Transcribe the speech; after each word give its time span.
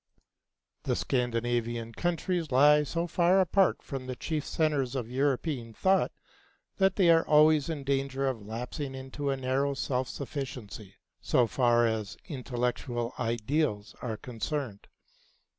The 0.81 0.95
Scandinavian 0.95 1.93
countries 1.93 2.49
lie 2.51 2.81
so 2.81 3.05
far 3.05 3.39
apart 3.39 3.83
from 3.83 4.07
the 4.07 4.15
chief 4.15 4.43
centres 4.43 4.95
of 4.95 5.11
European 5.11 5.75
thought 5.75 6.11
that 6.77 6.95
they 6.95 7.11
are 7.11 7.23
always 7.27 7.69
in 7.69 7.83
danger 7.83 8.25
of 8.27 8.41
lapsing 8.41 8.95
into 8.95 9.29
a 9.29 9.37
narrow 9.37 9.75
self 9.75 10.09
sufficiency 10.09 10.95
so 11.21 11.45
far 11.45 11.85
as 11.85 12.17
intellectual 12.27 13.13
ideals 13.19 13.93
are 14.01 14.17
concerned. 14.17 14.87